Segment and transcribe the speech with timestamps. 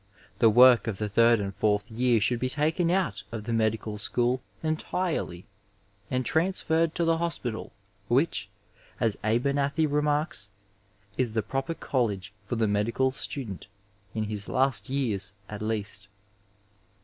[0.39, 3.99] The work of the third and fourth year should be taken out of the medical
[3.99, 5.45] school entirely
[6.09, 7.71] and transferred to the hospital,
[8.07, 8.49] which,
[8.99, 10.49] as Abemethy remarks,
[11.19, 13.67] is the proper college for the medical stadent,
[14.15, 16.07] in his last yeais at least.